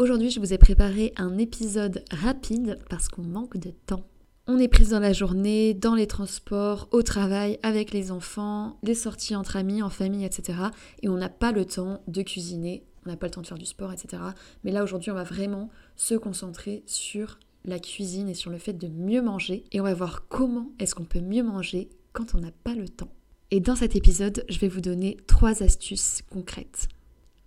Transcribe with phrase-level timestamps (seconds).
[0.00, 4.06] Aujourd'hui, je vous ai préparé un épisode rapide parce qu'on manque de temps.
[4.46, 8.94] On est prise dans la journée, dans les transports, au travail, avec les enfants, les
[8.94, 10.58] sorties entre amis, en famille, etc.
[11.02, 13.58] Et on n'a pas le temps de cuisiner, on n'a pas le temps de faire
[13.58, 14.22] du sport, etc.
[14.64, 18.72] Mais là, aujourd'hui, on va vraiment se concentrer sur la cuisine et sur le fait
[18.72, 19.64] de mieux manger.
[19.70, 22.88] Et on va voir comment est-ce qu'on peut mieux manger quand on n'a pas le
[22.88, 23.12] temps.
[23.50, 26.88] Et dans cet épisode, je vais vous donner trois astuces concrètes.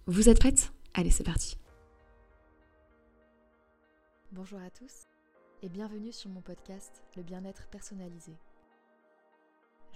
[0.05, 1.57] Vous êtes prêtes Allez, c'est parti.
[4.35, 5.05] Bonjour à tous
[5.61, 8.31] et bienvenue sur mon podcast Le bien-être personnalisé.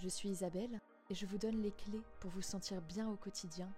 [0.00, 0.78] Je suis Isabelle
[1.10, 3.68] et je vous donne les clés pour vous sentir bien au quotidien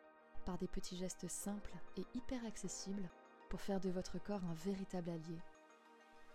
[0.45, 3.09] par des petits gestes simples et hyper accessibles
[3.49, 5.39] pour faire de votre corps un véritable allié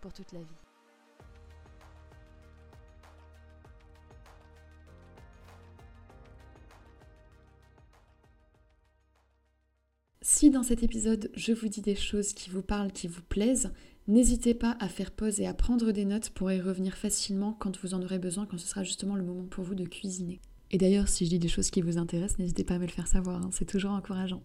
[0.00, 0.46] pour toute la vie.
[10.20, 13.72] Si dans cet épisode je vous dis des choses qui vous parlent, qui vous plaisent,
[14.08, 17.76] N'hésitez pas à faire pause et à prendre des notes pour y revenir facilement quand
[17.82, 20.40] vous en aurez besoin, quand ce sera justement le moment pour vous de cuisiner.
[20.70, 22.92] Et d'ailleurs, si je dis des choses qui vous intéressent, n'hésitez pas à me le
[22.92, 24.42] faire savoir, hein, c'est toujours encourageant.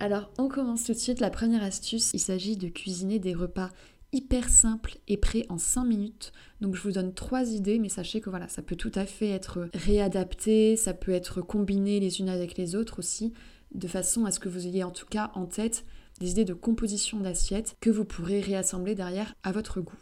[0.00, 1.20] Alors, on commence tout de suite.
[1.20, 3.70] La première astuce, il s'agit de cuisiner des repas
[4.12, 6.32] hyper simples et prêts en 5 minutes.
[6.60, 9.28] Donc je vous donne trois idées, mais sachez que voilà, ça peut tout à fait
[9.28, 13.32] être réadapté, ça peut être combiné les unes avec les autres aussi,
[13.74, 15.84] de façon à ce que vous ayez en tout cas en tête
[16.30, 19.98] idées de composition d'assiettes que vous pourrez réassembler derrière à votre goût.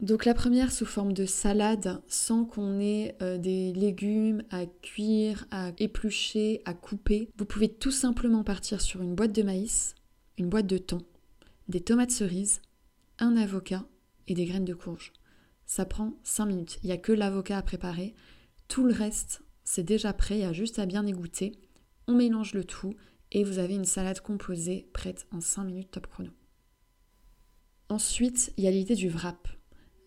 [0.00, 5.46] Donc la première sous forme de salade sans qu'on ait euh, des légumes à cuire,
[5.50, 7.30] à éplucher, à couper.
[7.38, 9.94] Vous pouvez tout simplement partir sur une boîte de maïs,
[10.36, 10.98] une boîte de thon,
[11.68, 12.60] des tomates cerises,
[13.18, 13.86] un avocat
[14.28, 15.14] et des graines de courge.
[15.64, 16.78] Ça prend 5 minutes.
[16.82, 18.14] Il n'y a que l'avocat à préparer.
[18.68, 21.52] Tout le reste, c'est déjà prêt, il y a juste à bien égoutter.
[22.06, 22.94] On mélange le tout
[23.36, 26.30] et vous avez une salade composée prête en 5 minutes top chrono.
[27.90, 29.46] Ensuite, il y a l'idée du wrap.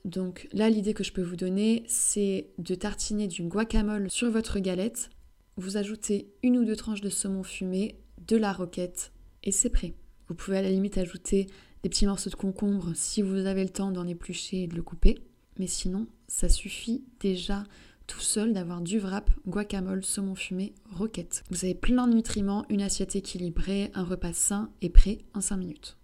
[0.04, 4.58] Donc là, l'idée que je peux vous donner, c'est de tartiner du guacamole sur votre
[4.58, 5.12] galette.
[5.58, 9.14] Vous ajoutez une ou deux tranches de saumon fumé, de la roquette,
[9.44, 9.94] et c'est prêt.
[10.28, 11.46] Vous pouvez à la limite ajouter
[11.84, 14.82] des petits morceaux de concombre si vous avez le temps d'en éplucher et de le
[14.82, 15.20] couper.
[15.60, 17.64] Mais sinon, ça suffit déjà
[18.10, 21.44] tout seul d'avoir du wrap, guacamole, saumon fumé, roquette.
[21.52, 25.58] Vous avez plein de nutriments, une assiette équilibrée, un repas sain et prêt en 5
[25.58, 25.98] minutes.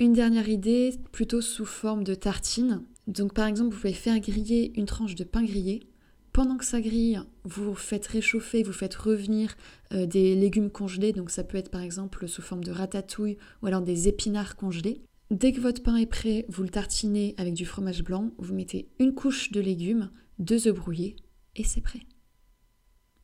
[0.00, 2.82] Une dernière idée, plutôt sous forme de tartine.
[3.06, 5.88] Donc par exemple, vous pouvez faire griller une tranche de pain grillé.
[6.32, 9.56] Pendant que ça grille, vous faites réchauffer, vous faites revenir
[9.92, 11.12] euh, des légumes congelés.
[11.12, 15.02] Donc ça peut être par exemple sous forme de ratatouille ou alors des épinards congelés.
[15.30, 18.88] Dès que votre pain est prêt, vous le tartinez avec du fromage blanc, vous mettez
[18.98, 21.16] une couche de légumes, deux œufs brouillés
[21.54, 22.02] et c'est prêt.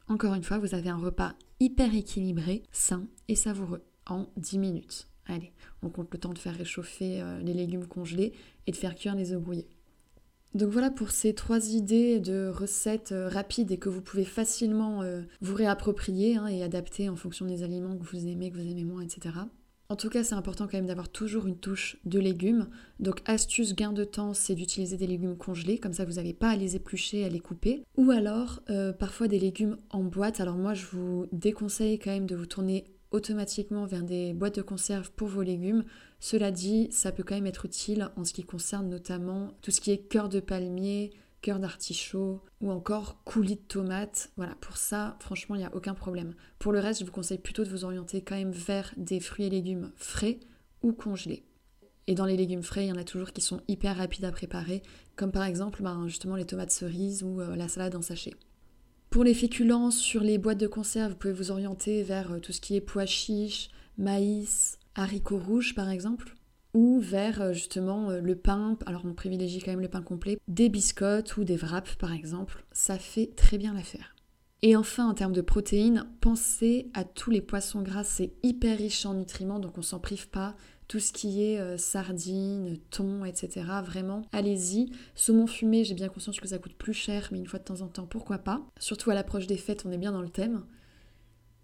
[0.09, 5.09] Encore une fois, vous avez un repas hyper équilibré, sain et savoureux en 10 minutes.
[5.27, 5.53] Allez,
[5.83, 8.33] on compte le temps de faire réchauffer euh, les légumes congelés
[8.67, 9.69] et de faire cuire les œufs brouillés.
[10.55, 15.03] Donc voilà pour ces trois idées de recettes euh, rapides et que vous pouvez facilement
[15.03, 18.69] euh, vous réapproprier hein, et adapter en fonction des aliments que vous aimez, que vous
[18.69, 19.35] aimez moins, etc.
[19.93, 22.67] En tout cas, c'est important quand même d'avoir toujours une touche de légumes.
[22.99, 26.49] Donc, astuce gain de temps, c'est d'utiliser des légumes congelés, comme ça vous n'avez pas
[26.49, 27.85] à les éplucher, à les couper.
[27.99, 30.41] Ou alors, euh, parfois des légumes en boîte.
[30.41, 34.63] Alors moi, je vous déconseille quand même de vous tourner automatiquement vers des boîtes de
[34.63, 35.85] conserve pour vos légumes.
[36.21, 39.83] Cela dit, ça peut quand même être utile en ce qui concerne notamment tout ce
[39.83, 41.11] qui est cœur de palmier,
[41.43, 44.31] cœur d'artichaut ou encore coulis de tomates.
[44.37, 46.35] Voilà, pour ça, franchement, il n'y a aucun problème.
[46.59, 49.47] Pour le reste, je vous conseille plutôt de vous orienter quand même vers des fruits
[49.47, 50.41] et légumes frais
[50.83, 51.45] ou congelés.
[52.07, 54.33] Et dans les légumes frais, il y en a toujours qui sont hyper rapides à
[54.33, 54.83] préparer,
[55.15, 58.35] comme par exemple ben, justement les tomates cerises ou euh, la salade en sachet.
[59.11, 62.53] Pour les féculents, sur les boîtes de conserve, vous pouvez vous orienter vers euh, tout
[62.53, 66.35] ce qui est pois chiches, maïs, haricots rouges par exemple
[66.75, 70.39] ou vers euh, justement euh, le pain, alors on privilégie quand même le pain complet,
[70.49, 74.15] des biscottes ou des wraps par exemple, ça fait très bien l'affaire.
[74.63, 79.05] Et enfin en termes de protéines, pensez à tous les poissons gras, c'est hyper riche
[79.07, 80.55] en nutriments donc on s'en prive pas.
[80.89, 83.65] Tout ce qui est euh, sardines, thon, etc.
[83.83, 84.91] Vraiment, allez-y.
[85.15, 87.81] Saumon fumé, j'ai bien conscience que ça coûte plus cher, mais une fois de temps
[87.81, 88.61] en temps, pourquoi pas.
[88.79, 90.65] Surtout à l'approche des fêtes, on est bien dans le thème.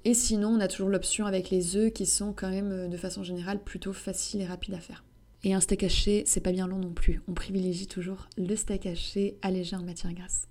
[0.04, 2.96] Et sinon, on a toujours l'option avec les œufs qui sont quand même euh, de
[2.96, 5.04] façon générale plutôt faciles et rapides à faire.
[5.44, 7.22] Et un steak haché, c'est pas bien long non plus.
[7.28, 10.48] On privilégie toujours le steak haché allégé en matière grasse.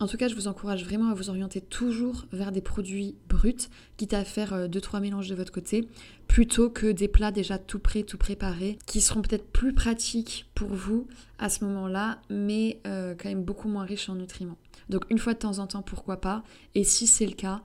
[0.00, 3.68] En tout cas, je vous encourage vraiment à vous orienter toujours vers des produits bruts,
[3.98, 5.88] quitte à faire 2-3 euh, mélanges de votre côté,
[6.26, 10.68] plutôt que des plats déjà tout prêts, tout préparés, qui seront peut-être plus pratiques pour
[10.68, 11.06] vous
[11.38, 14.56] à ce moment-là, mais euh, quand même beaucoup moins riches en nutriments.
[14.88, 16.44] Donc une fois de temps en temps, pourquoi pas,
[16.74, 17.62] et si c'est le cas,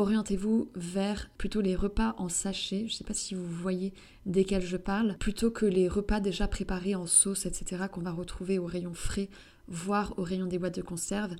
[0.00, 3.92] orientez-vous vers plutôt les repas en sachet, je ne sais pas si vous voyez
[4.26, 8.58] desquels je parle, plutôt que les repas déjà préparés en sauce, etc., qu'on va retrouver
[8.58, 9.28] au rayon frais,
[9.68, 11.34] voire au rayon des boîtes de conserve.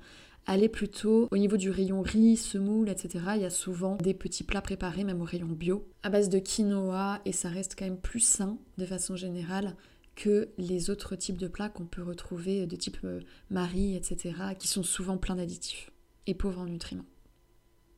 [0.47, 3.25] Allez plutôt au niveau du rayon riz, semoule, etc.
[3.35, 6.39] Il y a souvent des petits plats préparés, même au rayon bio, à base de
[6.39, 9.75] quinoa, et ça reste quand même plus sain de façon générale
[10.15, 14.67] que les autres types de plats qu'on peut retrouver de type euh, Marie, etc., qui
[14.67, 15.89] sont souvent pleins d'additifs
[16.27, 17.05] et pauvres en nutriments.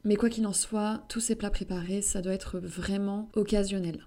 [0.06, 4.06] Mais quoi qu'il en soit, tous ces plats préparés, ça doit être vraiment occasionnel.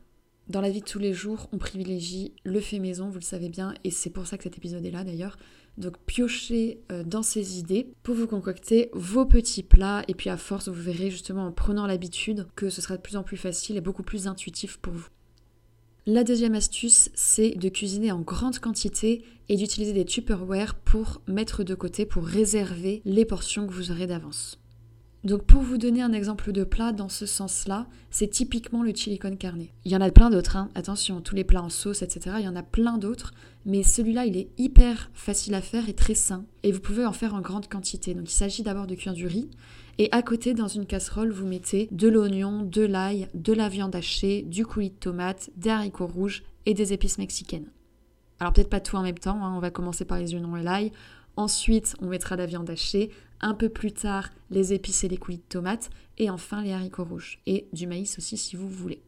[0.49, 3.49] Dans la vie de tous les jours, on privilégie le fait maison, vous le savez
[3.49, 5.39] bien, et c'est pour ça que cet épisode est là d'ailleurs.
[5.79, 10.37] Donc piochez euh, dans ces idées pour vous concocter vos petits plats, et puis à
[10.37, 13.77] force, vous verrez justement en prenant l'habitude que ce sera de plus en plus facile
[13.77, 15.09] et beaucoup plus intuitif pour vous.
[16.05, 21.65] La deuxième astuce, c'est de cuisiner en grande quantité et d'utiliser des Tupperware pour mettre
[21.65, 24.61] de côté, pour réserver les portions que vous aurez d'avance.
[25.27, 29.19] Donc pour vous donner un exemple de plat dans ce sens-là, c'est typiquement le chili
[29.19, 29.65] con carne.
[29.85, 30.71] Il y en a plein d'autres, hein.
[30.77, 32.37] attention, tous les plats en sauce, etc.
[32.39, 33.35] Il y en a plein d'autres,
[33.65, 36.45] mais celui-là, il est hyper facile à faire et très sain.
[36.63, 38.15] Et vous pouvez en faire en grande quantité.
[38.15, 39.51] Donc il s'agit d'abord de cuire du riz.
[39.99, 43.97] Et à côté, dans une casserole, vous mettez de l'oignon, de l'ail, de la viande
[43.97, 47.73] hachée, du coulis de tomate, des haricots rouges et des épices mexicaines.
[48.39, 49.55] Alors peut-être pas tout en même temps, hein.
[49.57, 50.93] on va commencer par les oignons et l'ail.
[51.37, 55.39] Ensuite, on mettra la viande hachée, un peu plus tard les épices et les coulis
[55.39, 59.03] de tomates, et enfin les haricots rouges, et du maïs aussi si vous voulez.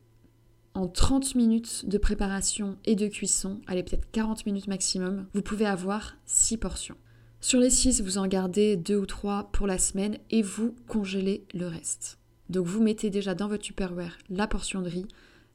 [0.75, 5.66] En 30 minutes de préparation et de cuisson, allez peut-être 40 minutes maximum, vous pouvez
[5.66, 6.96] avoir 6 portions.
[7.40, 11.44] Sur les 6, vous en gardez 2 ou 3 pour la semaine et vous congélez
[11.54, 12.19] le reste.
[12.48, 15.06] Donc vous mettez déjà dans votre Tupperware la portion de riz,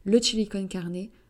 [0.05, 0.67] le chili con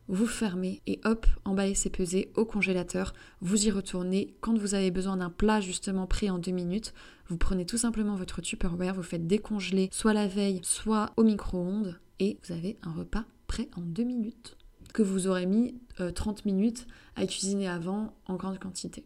[0.08, 3.14] vous fermez et hop, emballez c'est pesé au congélateur.
[3.42, 6.94] Vous y retournez quand vous avez besoin d'un plat justement prêt en deux minutes.
[7.28, 12.00] Vous prenez tout simplement votre Tupperware, vous faites décongeler soit la veille, soit au micro-ondes
[12.20, 14.58] et vous avez un repas prêt en deux minutes
[14.94, 16.86] que vous aurez mis 30 euh, minutes
[17.16, 19.06] à cuisiner avant en grande quantité.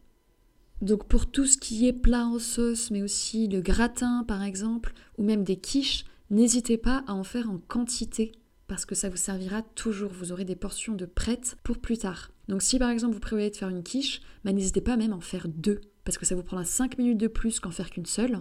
[0.81, 4.93] Donc pour tout ce qui est plat en sauce, mais aussi le gratin par exemple,
[5.17, 8.31] ou même des quiches, n'hésitez pas à en faire en quantité
[8.67, 10.11] parce que ça vous servira toujours.
[10.11, 12.31] Vous aurez des portions de prêtes pour plus tard.
[12.47, 15.15] Donc si par exemple vous prévoyez de faire une quiche, bah, n'hésitez pas même à
[15.15, 18.05] en faire deux parce que ça vous prendra 5 minutes de plus qu'en faire qu'une
[18.05, 18.39] seule.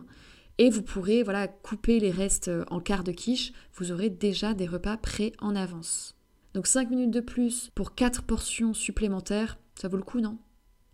[0.59, 3.53] Et vous pourrez voilà couper les restes euh, en quart de quiche.
[3.75, 6.15] Vous aurez déjà des repas prêts en avance.
[6.55, 10.39] Donc 5 minutes de plus pour 4 portions supplémentaires, ça vaut le coup, non?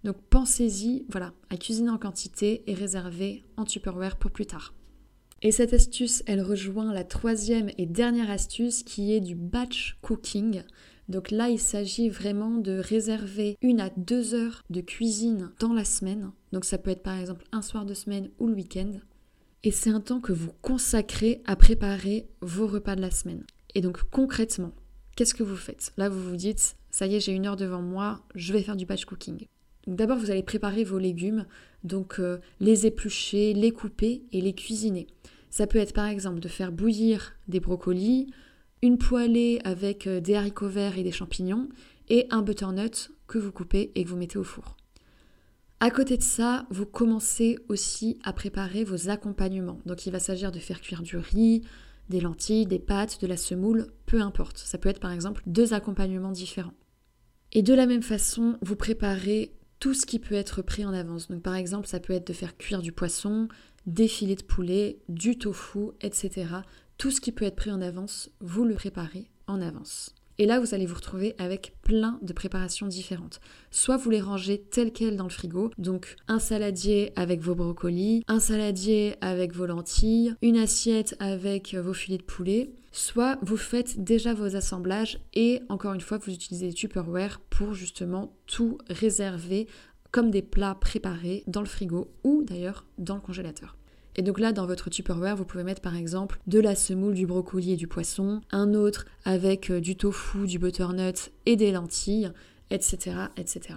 [0.03, 4.75] Donc pensez-y, voilà, à cuisiner en quantité et réserver en Tupperware pour plus tard.
[5.45, 10.63] Et cette astuce, elle rejoint la troisième et dernière astuce qui est du batch cooking.
[11.09, 15.85] Donc là, il s'agit vraiment de réserver une à deux heures de cuisine dans la
[15.85, 16.31] semaine.
[16.53, 18.93] Donc ça peut être par exemple un soir de semaine ou le week-end.
[19.65, 23.45] Et c'est un temps que vous consacrez à préparer vos repas de la semaine.
[23.75, 24.73] Et donc concrètement,
[25.17, 25.93] qu'est-ce que vous faites?
[25.97, 28.77] Là, vous vous dites, ça y est, j'ai une heure devant moi, je vais faire
[28.77, 29.47] du batch cooking.
[29.87, 31.47] D'abord, vous allez préparer vos légumes,
[31.83, 35.07] donc euh, les éplucher, les couper et les cuisiner.
[35.51, 38.33] Ça peut être par exemple de faire bouillir des brocolis,
[38.81, 41.69] une poêlée avec euh, des haricots verts et des champignons
[42.09, 44.77] et un butternut que vous coupez et que vous mettez au four.
[45.81, 49.81] À côté de ça, vous commencez aussi à préparer vos accompagnements.
[49.85, 51.63] Donc il va s'agir de faire cuire du riz,
[52.09, 54.59] des lentilles, des pâtes, de la semoule, peu importe.
[54.59, 56.75] Ça peut être par exemple deux accompagnements différents.
[57.53, 61.27] Et de la même façon, vous préparez tout ce qui peut être pris en avance.
[61.27, 63.49] Donc par exemple, ça peut être de faire cuire du poisson,
[63.85, 66.47] des filets de poulet, du tofu, etc.
[66.99, 70.15] Tout ce qui peut être pris en avance, vous le préparez en avance.
[70.39, 73.41] Et là, vous allez vous retrouver avec plein de préparations différentes.
[73.73, 78.23] Soit vous les rangez telles quelles dans le frigo, donc un saladier avec vos brocolis,
[78.29, 84.05] un saladier avec vos lentilles, une assiette avec vos filets de poulet, soit vous faites
[84.05, 89.67] déjà vos assemblages et encore une fois, vous utilisez des Tupperware pour justement tout réserver
[90.11, 93.77] comme des plats préparés dans le frigo ou d'ailleurs dans le congélateur.
[94.15, 97.27] Et donc là, dans votre Tupperware, vous pouvez mettre par exemple de la semoule, du
[97.27, 102.31] brocoli et du poisson, un autre avec euh, du tofu, du butternut et des lentilles,
[102.71, 103.77] etc., etc.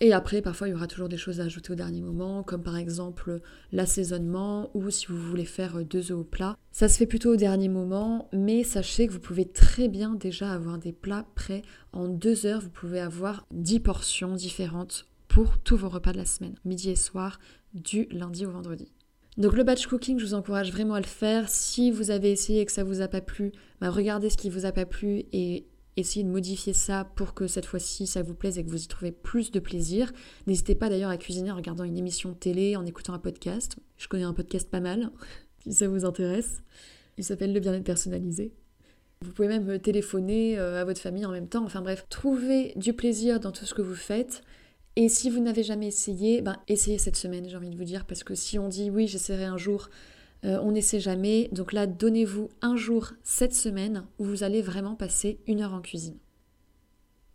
[0.00, 2.62] Et après, parfois, il y aura toujours des choses à ajouter au dernier moment, comme
[2.62, 3.40] par exemple
[3.72, 6.56] l'assaisonnement ou si vous voulez faire deux œufs au plat.
[6.72, 10.50] Ça se fait plutôt au dernier moment, mais sachez que vous pouvez très bien déjà
[10.50, 11.62] avoir des plats prêts.
[11.92, 16.26] En deux heures, vous pouvez avoir dix portions différentes pour tous vos repas de la
[16.26, 17.38] semaine, midi et soir,
[17.72, 18.92] du lundi au vendredi.
[19.36, 21.48] Donc le batch cooking, je vous encourage vraiment à le faire.
[21.48, 24.48] Si vous avez essayé et que ça vous a pas plu, bah regardez ce qui
[24.48, 28.34] vous a pas plu et essayez de modifier ça pour que cette fois-ci ça vous
[28.34, 30.12] plaise et que vous y trouvez plus de plaisir.
[30.46, 33.76] N'hésitez pas d'ailleurs à cuisiner en regardant une émission télé, en écoutant un podcast.
[33.96, 35.10] Je connais un podcast pas mal,
[35.62, 36.62] si ça vous intéresse.
[37.16, 38.52] Il s'appelle le bien-être personnalisé.
[39.22, 41.64] Vous pouvez même téléphoner euh, à votre famille en même temps.
[41.64, 44.42] Enfin bref, trouvez du plaisir dans tout ce que vous faites.
[44.96, 48.04] Et si vous n'avez jamais essayé, ben essayez cette semaine, j'ai envie de vous dire,
[48.04, 49.88] parce que si on dit oui, j'essaierai un jour,
[50.44, 51.48] euh, on n'essaie jamais.
[51.52, 55.80] Donc là, donnez-vous un jour cette semaine où vous allez vraiment passer une heure en
[55.80, 56.18] cuisine.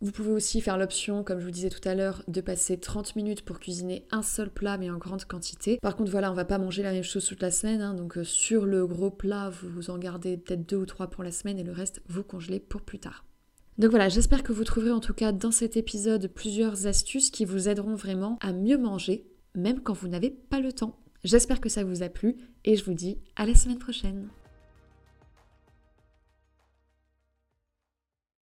[0.02, 3.16] Vous pouvez aussi faire l'option, comme je vous disais tout à l'heure, de passer 30
[3.16, 5.78] minutes pour cuisiner un seul plat mais en grande quantité.
[5.82, 7.82] Par contre, voilà, on va pas manger la même chose toute la semaine.
[7.82, 7.92] Hein.
[7.92, 11.32] donc euh, sur le gros plat, vous en gardez peut-être deux ou trois pour la
[11.32, 13.26] semaine et le reste, vous congelez pour plus tard.
[13.76, 17.44] Donc voilà, j'espère que vous trouverez en tout cas dans cet épisode plusieurs astuces qui
[17.44, 20.96] vous aideront vraiment à mieux manger, même quand vous n'avez pas le temps.
[21.22, 24.28] J'espère que ça vous a plu et je vous dis à la semaine prochaine.